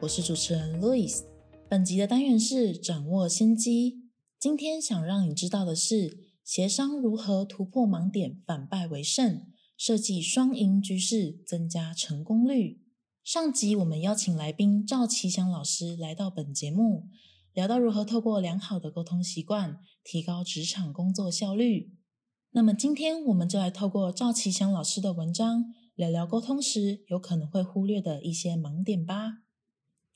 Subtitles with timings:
[0.00, 1.24] 我是主持人 Louis。
[1.68, 4.04] 本集的单元是掌握先机。
[4.38, 9.42] 今天想让你知道的是，协商如何突破盲点，反败为胜，
[9.76, 12.80] 设计双赢局势，增加成功率。
[13.24, 17.08] 上集我们邀请来宾赵奇祥老师来到本节目，
[17.52, 21.92] 聊到如何透过良好的沟通习惯，提高职场工作效率。
[22.52, 25.74] 那么今天我们就来透过赵奇祥老师的文章。
[25.96, 29.38] 聊聊沟通时有可能会忽略的一些盲点吧。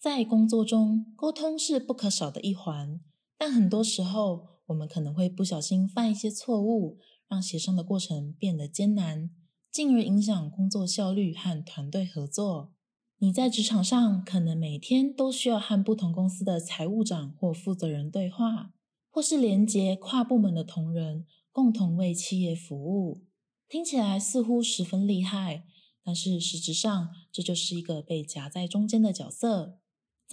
[0.02, 3.00] 在工作中，沟通是不可少的一环，
[3.38, 9.30] 但很多时候我们可能会不小心犯一些错误，让协商的过程变得艰难，
[9.70, 12.72] 进而影响工作效率和团队合作。
[13.18, 18.72] 你在职场上可能每天都需要和不同公司的财务长或负责人对话，
[19.08, 23.22] 或是连接跨部门的同仁，共同为企业服务。
[23.68, 25.62] 听起来似乎十分厉害。
[26.04, 29.78] 但是实质上，这就是一个被夹在中间的角色，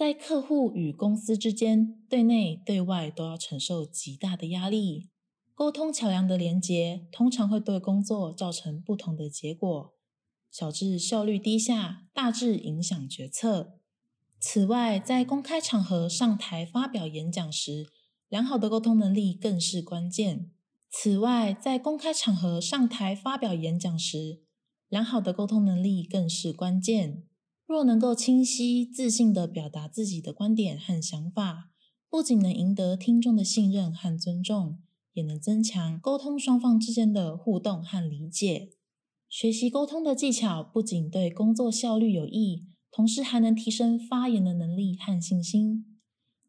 [0.00, 5.10] 在客户与公司之间，对内对外都要承受极大的压力。
[5.54, 9.92] 沟通桥梁的连接，通常会对工作造成不同的结果，
[10.50, 13.74] 小至效率低下，大致影响决策。
[14.38, 17.88] 此外，在公开场合上台发表演讲时，
[18.30, 20.50] 良好的沟通能力更是关键。
[20.88, 24.40] 此外，在公开场合上台发表演讲时，
[24.88, 27.24] 良好的沟通能力更是关键。
[27.70, 31.70] 若能够清晰、自信地表达自己的观点和想法，
[32.08, 34.80] 不仅能赢得听众的信任和尊重，
[35.12, 38.70] 也能增强沟通双方之间的互动和理解。
[39.28, 46.00] 学习沟通的技巧，不仅对工作效率有益，同时还能提升发言的能力和信心，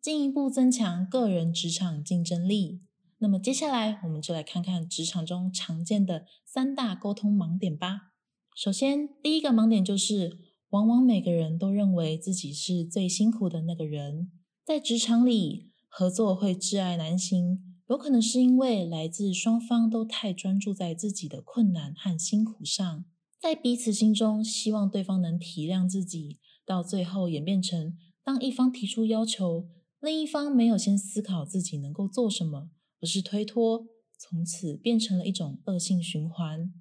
[0.01, 2.81] 进一步增强个人职场竞争力。
[3.19, 8.13] 那么，接下来我们就来看看职场中常见的三大沟通盲点吧。
[8.55, 10.39] 首先，第一个盲点就是，
[10.71, 14.31] 往往每个人都认为自己是最辛苦的那个人。
[14.65, 17.59] 在职场里，合作会挚爱难行，
[17.89, 23.03] 有可能是因为来自双方都太专注在自己的困难和辛苦上，
[23.41, 29.67] 在彼此心中希望对方能体谅自己，到最后演变成，当一方提出要求，
[29.99, 32.69] 另一方没有先思考自己能够做什么，
[33.01, 36.71] 而是推脱，从此变成了一种恶性循环。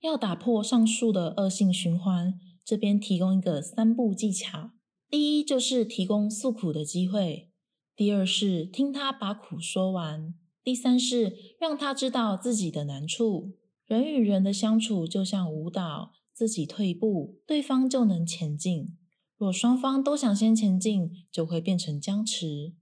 [0.00, 2.34] 要打破上述的恶性循环，
[2.64, 4.70] 这边提供一个三步技巧：
[5.10, 7.48] 第一，就是提供诉苦的机会；
[7.96, 13.56] 第二是听他把苦说完；第三是让他知道自己的难处。
[13.84, 18.94] 人与人的相处就像舞蹈，自己退步，对方就能前进；
[19.36, 22.74] 若双方都想先前进，就会变成僵持。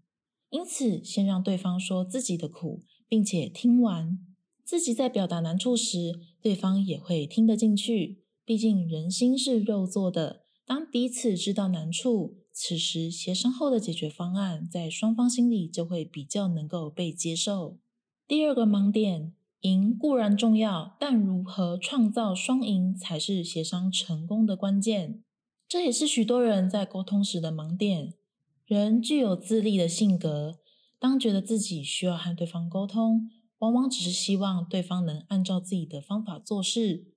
[0.50, 4.18] 因此，先让对方说自己的苦，并且听完，
[4.64, 6.20] 自己在表达难处时。
[6.42, 8.19] 对方也会听得进去，
[8.50, 10.42] 毕竟人心是肉做的。
[10.66, 17.78] 当彼此知道难处，此时协商后的解决方案在双方心里就会比较能够被接受。
[18.26, 25.22] 第二个盲点，赢固然重要，但如何创造双赢才是协商成功的关键。
[25.68, 28.14] 这也是许多人在沟通时的盲点。
[28.66, 30.58] 人具有自立的性格，
[30.98, 33.30] 当觉得自己需要和对方沟通。
[33.60, 37.09] 往往只是希望对方能按照自己的方法做事，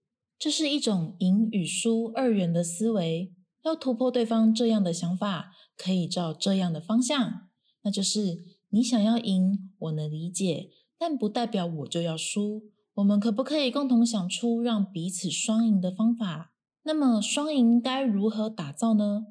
[0.43, 3.31] 这是一种赢与输二元的思维。
[3.61, 7.47] 要突破对方这样的想法，可以照这样的方向，
[7.83, 12.63] 那就是你想要赢，我能理解，但不代表我就要输。
[12.95, 16.51] 我们可不可以共同想出让彼此双赢的方法？
[16.83, 19.27] 那么双赢该如何打造呢？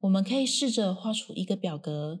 [0.00, 2.20] 我们可以试着画出一个表格，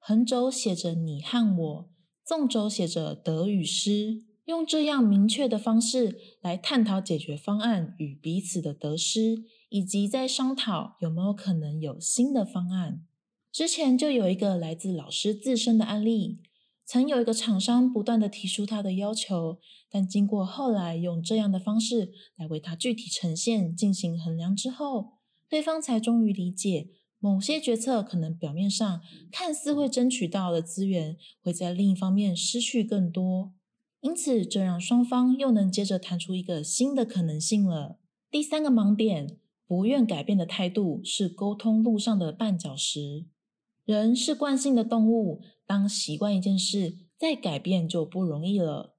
[0.00, 1.90] 横轴写着你和我。
[2.24, 13.04] 纵轴写着得与失，用这样明确的方式来探讨解决方案与彼此的得失，以及在商讨有没有可能有新的方案。
[13.50, 16.38] 之前就有一个来自老师自身的案例，
[16.84, 19.58] 曾有一个厂商不断的提出他的要求，
[19.90, 25.14] 但经过后来用这样的方式来为他具体呈现进行衡量之后，
[25.48, 26.90] 对方才终于理解。
[27.18, 29.00] 某些决策可能表面上
[29.32, 33.52] 看似会争取到的资源，会在另一方面失去更多，
[34.06, 37.98] 因此这让双方又能接着谈出一个新的可能性了。
[38.30, 43.26] 第三个盲点，不愿改变的态度是沟通路上的绊脚石。
[43.84, 48.94] 人是惯性的动物，当习惯一件事，再改变就不容易了。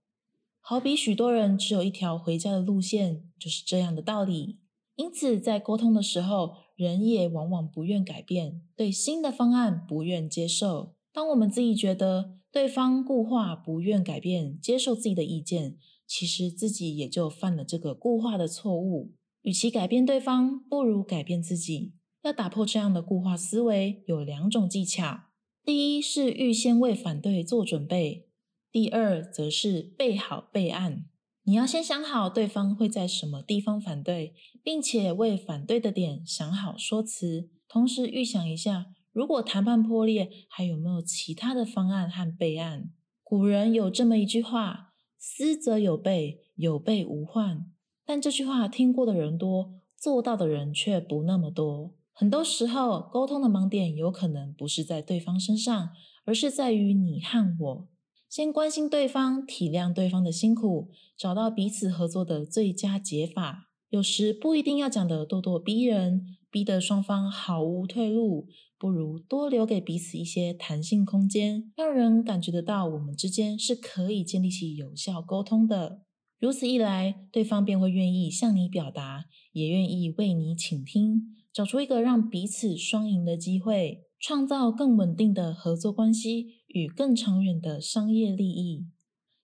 [0.59, 4.59] 好比许多人只有一条回家的路线，就是这样的道理。
[4.97, 10.96] 因此，在沟通的时候，人也往往不愿改变，对新的方案不愿接受。
[11.17, 15.75] 当我们自己觉得对方固化，不愿改变，接受自己的意见，
[16.05, 19.15] 其实自己也就犯了这个固化的错误。
[19.41, 21.95] 与其改变对方，不如改变自己。
[22.21, 25.21] 要打破这样的固化思维，有两种技巧：
[25.65, 28.27] 第一是预先为反对做准备；
[28.71, 31.05] 第二则是备好备案。
[31.45, 42.91] 你要先想好对方会在什么地方反对，并且为反对的点想好说辞，同时预想一下，如果谈判破裂，还有没有其他的方案和备案。
[43.23, 47.65] 古人有这么一句话：“思则有备，有备无患。”
[48.05, 51.95] 但这句话听过的人多，做到的人却不那么多。
[52.13, 55.89] 很多时候，沟通的盲点有可能不是在对方身上，
[56.25, 57.87] 而是在于你和我。
[58.29, 63.71] 先关心对方，体谅对方的辛苦，找到彼此合作的最佳解法。
[63.89, 68.47] 有时不一定要讲得咄咄逼人，逼得双方毫无退路，
[68.79, 76.01] 不如多留给彼此一些弹性空间，让人感觉得到我们之间是可以建立起有效沟通的。
[76.39, 84.03] 如此一来，对方便会愿意向你表达，也愿意为你倾听，找出一个让彼此双赢的机会。
[84.19, 88.87] 创造更稳定的合作关系与更长远的商业利益。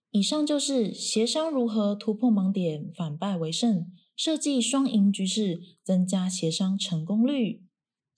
[0.10, 7.63] 以上就是协商如何突破盲点，反败为胜，设计双赢局势，增加协商成功率。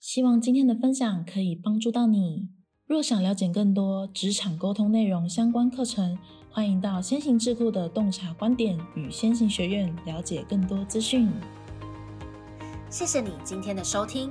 [0.06, 2.48] 希望今天的分享可以帮助到你。
[2.86, 6.16] 若想了解更多职场沟通内容相关课程，
[6.48, 11.28] 欢迎到先行智库的洞察观点与先行学院了解更多资讯。
[12.88, 14.30] 谢谢你今天的收听。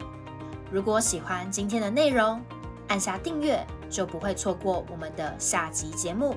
[0.71, 2.39] 如果喜欢今天的内容，
[2.87, 6.35] 按下订阅就不会错过我们的下集节目。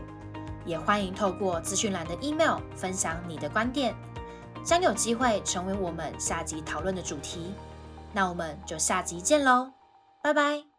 [0.67, 3.95] 也欢迎透过资讯栏的 email 分享你的观点，
[4.65, 7.53] 将有机会成为我们下集讨论的主题。
[8.13, 9.73] 那我们就下集见喽，
[10.23, 10.78] 拜拜。